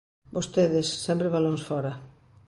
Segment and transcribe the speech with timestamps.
[0.35, 1.93] Vostedes, sempre balóns fóra.